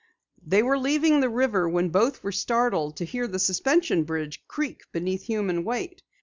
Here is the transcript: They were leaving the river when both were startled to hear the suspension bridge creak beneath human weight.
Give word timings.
They 0.41 0.63
were 0.63 0.79
leaving 0.79 1.19
the 1.19 1.29
river 1.29 1.69
when 1.69 1.89
both 1.89 2.23
were 2.23 2.31
startled 2.31 2.97
to 2.97 3.05
hear 3.05 3.27
the 3.27 3.37
suspension 3.37 4.03
bridge 4.03 4.43
creak 4.47 4.81
beneath 4.91 5.25
human 5.25 5.63
weight. 5.63 6.01